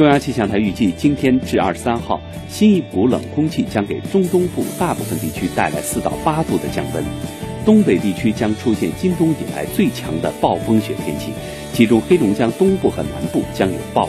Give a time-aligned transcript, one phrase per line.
[0.00, 2.18] 中央气象台预计今天至二十三号
[2.48, 7.04] 新一股冷空气将给中东部大部分地区带来四到八度的降温。
[7.66, 11.34] 东北地区将出现今冬以来最强的暴风雪天气
[11.74, 14.08] 其中黑龙江东部和南部将有暴